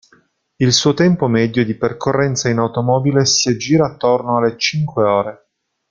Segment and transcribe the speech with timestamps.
[0.55, 5.47] Il suo tempo medio di percorrenza in automobile si aggira attorno alle cinque ore.